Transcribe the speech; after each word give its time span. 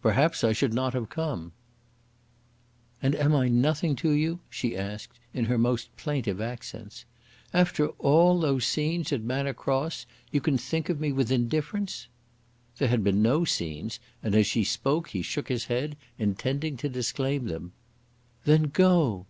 "Perhaps 0.00 0.44
I 0.44 0.52
should 0.52 0.72
not 0.72 0.92
have 0.92 1.08
come." 1.08 1.50
"And 3.02 3.16
I 3.16 3.46
am 3.46 3.60
nothing 3.60 3.96
to 3.96 4.12
you?" 4.12 4.38
she 4.48 4.76
asked 4.76 5.18
in 5.34 5.46
her 5.46 5.58
most 5.58 5.96
plaintive 5.96 6.40
accents. 6.40 7.04
"After 7.52 7.88
all 7.98 8.38
those 8.38 8.64
scenes 8.64 9.12
at 9.12 9.22
Manor 9.24 9.54
Cross 9.54 10.06
you 10.30 10.40
can 10.40 10.56
think 10.56 10.88
of 10.88 11.00
me 11.00 11.10
with 11.10 11.32
indifference?" 11.32 12.06
There 12.78 12.86
had 12.86 13.02
been 13.02 13.22
no 13.22 13.44
scenes, 13.44 13.98
and 14.22 14.36
as 14.36 14.46
she 14.46 14.62
spoke 14.62 15.08
he 15.08 15.22
shook 15.22 15.48
his 15.48 15.64
head, 15.64 15.96
intending 16.16 16.76
to 16.76 16.88
disclaim 16.88 17.46
them. 17.46 17.72
"Then 18.44 18.70
go!" 18.72 19.26